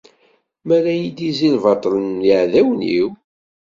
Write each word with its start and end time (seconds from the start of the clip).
Mi 0.65 0.73
ara 0.77 0.91
iyi-d-izzi 0.95 1.49
lbaṭel 1.57 1.93
n 2.07 2.25
yiεdawen-iw? 2.27 3.09